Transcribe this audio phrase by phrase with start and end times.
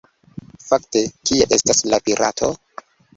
[0.69, 2.51] Fakte, kie estas la pirato?